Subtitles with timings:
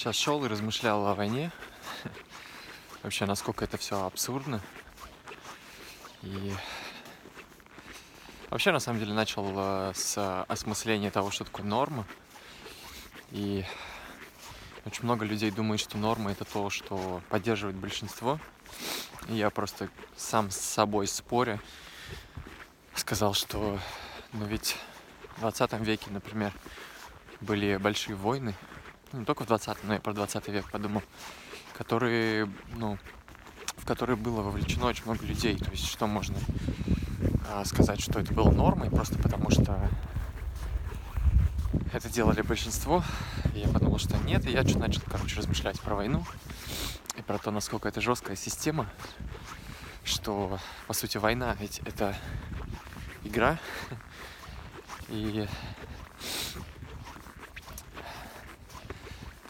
[0.00, 1.52] Сейчас шел и размышлял о войне.
[3.02, 4.62] Вообще, насколько это все абсурдно.
[6.22, 6.54] И
[8.48, 12.06] вообще, на самом деле, начал э, с осмысления того, что такое норма.
[13.30, 13.62] И
[14.86, 18.40] очень много людей думает, что норма это то, что поддерживает большинство.
[19.28, 21.60] И я просто сам с собой споря
[22.94, 23.78] сказал, что
[24.32, 24.78] ну ведь
[25.36, 26.54] в 20 веке, например,
[27.42, 28.54] были большие войны,
[29.12, 31.02] не только в 20 но и про 20 век подумал,
[31.76, 32.98] которые, ну,
[33.76, 35.56] в которые было вовлечено очень много людей.
[35.56, 36.36] То есть что можно
[37.48, 39.78] а, сказать, что это было нормой, просто потому что
[41.92, 43.02] это делали большинство.
[43.54, 46.24] И я подумал, что нет, и я что начал, короче, размышлять про войну
[47.16, 48.88] и про то, насколько это жесткая система,
[50.04, 52.16] что, по сути, война ведь это
[53.24, 53.58] игра,
[55.08, 55.46] и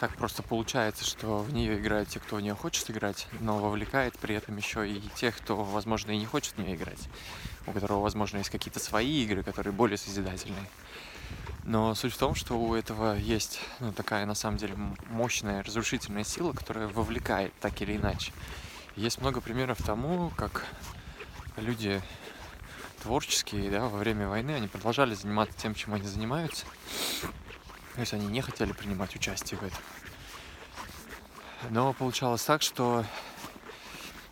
[0.01, 4.17] так просто получается, что в нее играют те, кто в нее хочет играть, но вовлекает
[4.17, 7.07] при этом еще и тех, кто, возможно, и не хочет в нее играть,
[7.67, 10.67] у которого, возможно, есть какие-то свои игры, которые более созидательные.
[11.65, 14.73] Но суть в том, что у этого есть ну, такая, на самом деле,
[15.11, 18.33] мощная разрушительная сила, которая вовлекает так или иначе.
[18.95, 20.65] Есть много примеров тому, как
[21.57, 22.01] люди
[23.03, 26.65] творческие, да, во время войны, они продолжали заниматься тем, чем они занимаются.
[27.95, 29.79] То есть они не хотели принимать участие в этом.
[31.69, 33.05] Но получалось так, что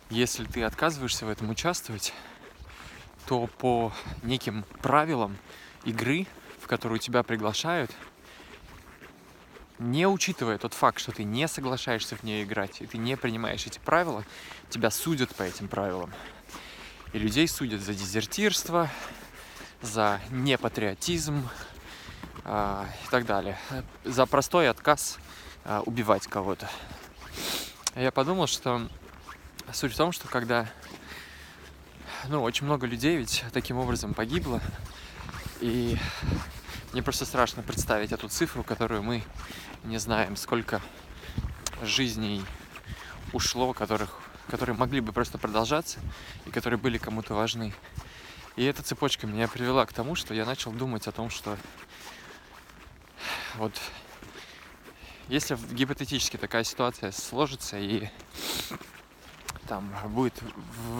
[0.08, 2.12] если ты отказываешься в этом участвовать,
[3.26, 5.36] то по неким правилам
[5.84, 6.26] игры,
[6.60, 7.92] в которую тебя приглашают,
[9.78, 13.66] не учитывая тот факт, что ты не соглашаешься в ней играть, и ты не принимаешь
[13.66, 14.24] эти правила,
[14.68, 16.12] тебя судят по этим правилам.
[17.12, 18.90] И людей судят за дезертирство,
[19.80, 21.48] за непатриотизм
[22.50, 23.56] и так далее.
[24.04, 25.18] За простой отказ
[25.64, 26.68] э, убивать кого-то.
[27.94, 28.88] Я подумал, что
[29.72, 30.68] суть в том, что когда
[32.28, 34.60] ну, очень много людей ведь таким образом погибло,
[35.60, 35.96] и
[36.92, 39.22] мне просто страшно представить эту цифру, которую мы
[39.84, 40.80] не знаем, сколько
[41.82, 42.44] жизней
[43.32, 46.00] ушло, которых которые могли бы просто продолжаться
[46.44, 47.72] и которые были кому-то важны.
[48.56, 51.56] И эта цепочка меня привела к тому, что я начал думать о том, что
[53.56, 53.72] вот
[55.28, 58.08] если гипотетически такая ситуация сложится и
[59.68, 60.34] там будет,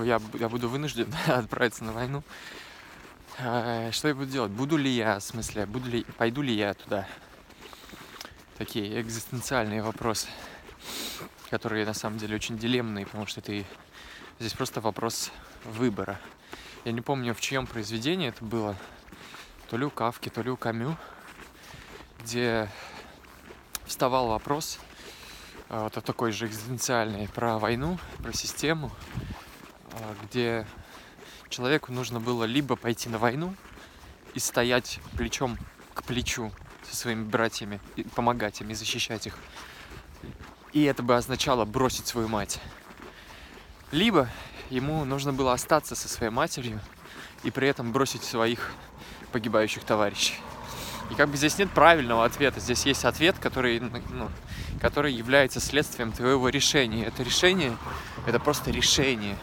[0.04, 2.22] я, я буду вынужден отправиться на войну,
[3.38, 4.52] э, что я буду делать?
[4.52, 7.08] Буду ли я, в смысле, буду ли, пойду ли я туда?
[8.56, 10.28] Такие экзистенциальные вопросы
[11.50, 13.66] которые на самом деле очень дилеммные, потому что ты
[14.38, 15.32] здесь просто вопрос
[15.64, 16.18] выбора.
[16.84, 18.76] Я не помню, в чьем произведении это было,
[19.68, 20.96] то ли у Кавки, то ли у Камю,
[22.22, 22.68] где
[23.86, 24.78] вставал вопрос,
[25.68, 28.90] а, вот такой же экзистенциальный, про войну, про систему,
[29.92, 30.66] а, где
[31.48, 33.54] человеку нужно было либо пойти на войну
[34.34, 35.58] и стоять плечом
[35.94, 36.52] к плечу
[36.88, 39.36] со своими братьями, и помогать им и защищать их,
[40.72, 42.60] и это бы означало бросить свою мать.
[43.90, 44.28] Либо
[44.70, 46.80] ему нужно было остаться со своей матерью
[47.42, 48.72] и при этом бросить своих
[49.32, 50.34] погибающих товарищей.
[51.10, 52.60] И как бы здесь нет правильного ответа.
[52.60, 54.30] Здесь есть ответ, который, ну,
[54.80, 57.04] который является следствием твоего решения.
[57.04, 57.76] Это решение,
[58.26, 59.36] это просто решение,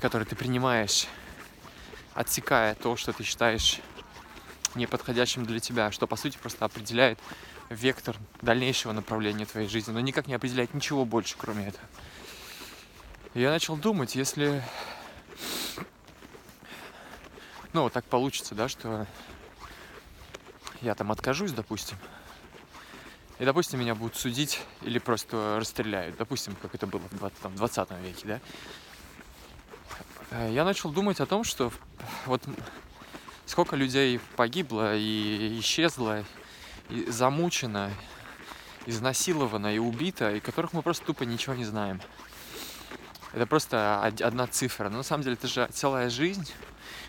[0.00, 1.06] которое ты принимаешь,
[2.14, 3.80] отсекая то, что ты считаешь
[4.74, 7.18] неподходящим для тебя, что по сути просто определяет
[7.68, 11.84] вектор дальнейшего направления твоей жизни, но никак не определяет ничего больше, кроме этого.
[13.34, 14.62] Я начал думать, если...
[17.72, 19.06] Ну, вот так получится, да, что
[20.80, 21.96] я там откажусь, допустим,
[23.38, 27.54] и, допустим, меня будут судить или просто расстреляют, допустим, как это было в 20, там,
[27.54, 28.40] 20 веке, да,
[30.30, 31.72] э, я начал думать о том, что
[32.26, 32.42] вот
[33.46, 36.24] сколько людей погибло и исчезло,
[36.90, 37.90] и замучена,
[38.86, 42.00] изнасилована и убита, и которых мы просто тупо ничего не знаем.
[43.32, 44.88] Это просто одна цифра.
[44.88, 46.50] Но на самом деле это же целая жизнь.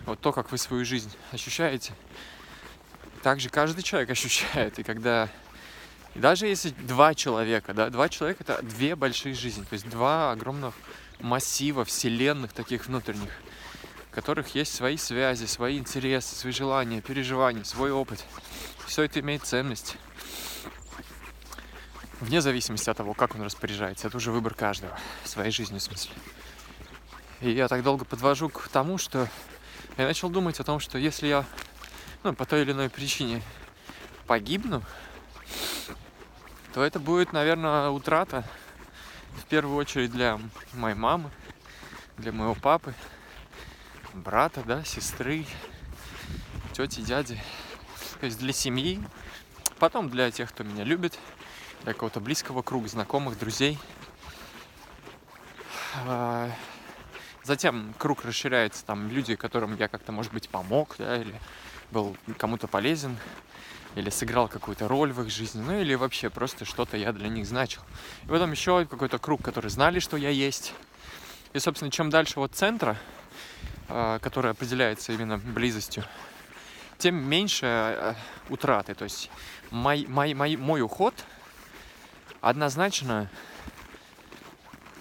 [0.06, 1.94] Вот то, как вы свою жизнь ощущаете,
[3.24, 4.80] так же каждый человек ощущает.
[4.80, 5.30] И когда
[6.16, 10.74] даже если два человека, да, два человека это две большие жизни, то есть два огромных
[11.20, 13.32] массива вселенных таких внутренних,
[14.12, 18.26] в которых есть свои связи, свои интересы, свои желания, переживания, свой опыт
[18.90, 19.98] все это имеет ценность.
[22.20, 24.08] Вне зависимости от того, как он распоряжается.
[24.08, 24.98] Это уже выбор каждого.
[25.24, 26.12] Своей жизнью, в смысле.
[27.42, 29.30] И я так долго подвожу к тому, что
[29.98, 31.46] я начал думать о том, что если я
[32.24, 33.42] ну, по той или иной причине
[34.28, 34.84] погибну,
[36.74, 38.44] то это будет, наверное, утрата
[39.38, 40.40] в первую очередь для
[40.74, 41.32] моей мамы,
[42.18, 42.94] для моего папы,
[44.14, 45.46] брата, да, сестры,
[46.74, 47.42] тети, дяди.
[48.20, 49.02] То есть для семьи,
[49.80, 51.18] потом для тех, кто меня любит,
[51.84, 53.80] для какого-то близкого круга, знакомых, друзей.
[56.06, 56.52] А,
[57.44, 61.40] затем круг расширяется, там люди, которым я как-то, может быть, помог, да, или
[61.92, 63.18] был кому-то полезен,
[63.96, 67.46] или сыграл какую-то роль в их жизни, ну или вообще просто что-то я для них
[67.46, 67.82] значил.
[68.24, 70.74] И потом еще какой-то круг, который знали, что я есть.
[71.54, 72.98] И, собственно, чем дальше от центра,
[73.88, 76.04] а, который определяется именно близостью,
[77.00, 78.16] тем меньше а,
[78.50, 78.94] утраты.
[78.94, 79.32] То есть
[79.72, 81.14] мой, мой, мой, мой уход
[82.40, 83.30] однозначно,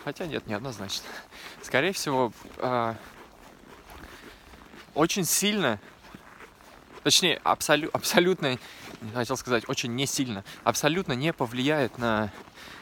[0.05, 1.07] хотя нет, не однозначно,
[1.63, 2.97] скорее всего, а,
[4.95, 5.79] очень сильно
[7.03, 8.59] точнее, абсолю, абсолютно,
[9.15, 12.33] хотел сказать, очень не сильно, абсолютно не повлияет на,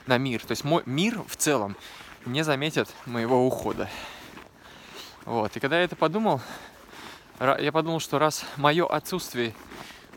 [0.07, 0.45] на мир.
[0.45, 1.77] То есть мой мир в целом
[2.25, 3.89] не заметит моего ухода.
[5.25, 5.57] Вот.
[5.57, 6.41] И когда я это подумал,
[7.41, 9.55] я подумал, что раз мое отсутствие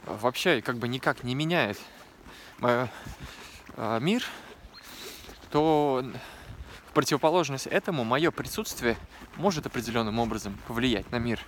[0.05, 1.79] вообще как бы никак не меняет
[2.59, 2.89] мой,
[3.75, 4.25] э, мир,
[5.51, 6.03] то
[6.89, 8.97] в противоположность этому мое присутствие
[9.37, 11.43] может определенным образом повлиять на мир.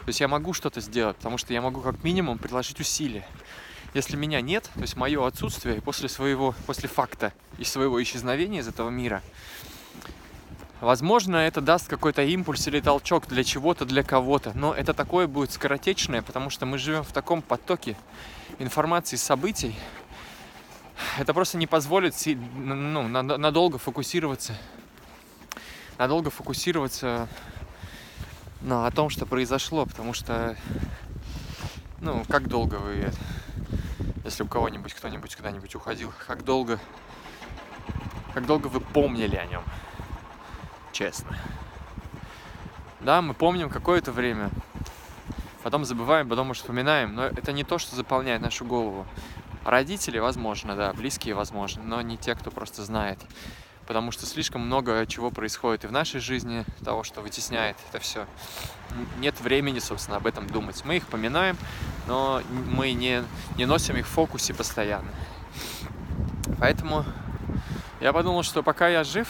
[0.00, 3.26] То есть я могу что-то сделать, потому что я могу как минимум приложить усилия.
[3.92, 8.68] Если меня нет, то есть мое отсутствие после своего, после факта и своего исчезновения из
[8.68, 9.22] этого мира,
[10.80, 14.52] возможно, это даст какой-то импульс или толчок для чего-то, для кого-то.
[14.54, 17.96] Но это такое будет скоротечное, потому что мы живем в таком потоке
[18.58, 19.74] информации, событий.
[21.18, 24.54] Это просто не позволит ну, надолго фокусироваться
[26.00, 27.28] надолго фокусироваться
[28.62, 30.56] но о том, что произошло, потому что,
[32.00, 33.12] ну, как долго вы,
[34.24, 36.78] если у кого-нибудь, кто-нибудь когда-нибудь уходил, как долго,
[38.34, 39.62] как долго вы помнили о нем,
[40.92, 41.36] честно.
[43.00, 44.50] Да, мы помним какое-то время,
[45.62, 49.06] потом забываем, потом уже вспоминаем, но это не то, что заполняет нашу голову.
[49.64, 53.18] Родители, возможно, да, близкие, возможно, но не те, кто просто знает
[53.90, 58.24] потому что слишком много чего происходит и в нашей жизни, того, что вытесняет это все.
[59.18, 60.84] Нет времени, собственно, об этом думать.
[60.84, 61.56] Мы их поминаем,
[62.06, 63.24] но мы не,
[63.56, 65.10] не носим их в фокусе постоянно.
[66.60, 67.04] Поэтому
[68.00, 69.26] я подумал, что пока я жив,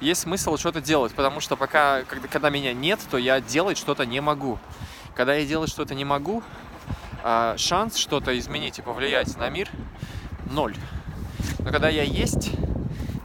[0.00, 4.06] есть смысл что-то делать, потому что пока, когда, когда меня нет, то я делать что-то
[4.06, 4.58] не могу.
[5.14, 6.42] Когда я делать что-то не могу,
[7.22, 9.68] а, шанс что-то изменить и повлиять на мир
[10.50, 10.74] ноль.
[11.60, 12.50] Но когда я есть,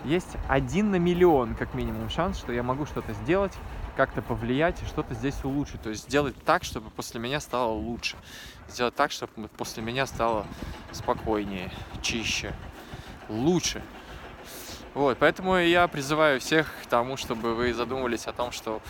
[0.05, 3.53] есть один на миллион, как минимум, шанс, что я могу что-то сделать,
[3.95, 5.81] как-то повлиять и что-то здесь улучшить.
[5.81, 8.15] То есть сделать так, чтобы после меня стало лучше.
[8.69, 10.45] Сделать так, чтобы после меня стало
[10.91, 11.71] спокойнее,
[12.01, 12.53] чище,
[13.29, 13.81] лучше.
[14.93, 18.81] Вот, поэтому я призываю всех к тому, чтобы вы задумывались о том, что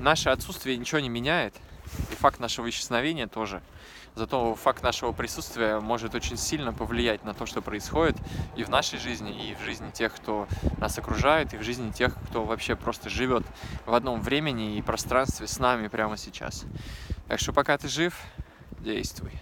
[0.00, 1.54] наше отсутствие ничего не меняет,
[2.10, 3.62] и факт нашего исчезновения тоже–
[4.16, 8.16] Зато факт нашего присутствия может очень сильно повлиять на то, что происходит
[8.56, 10.48] и в нашей жизни, и в жизни тех, кто
[10.78, 13.44] нас окружает, и в жизни тех, кто вообще просто живет
[13.84, 16.64] в одном времени и пространстве с нами прямо сейчас.
[17.28, 18.18] Так что пока ты жив,
[18.78, 19.32] действуй.